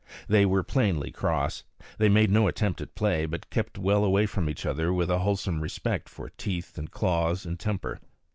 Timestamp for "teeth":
6.37-6.75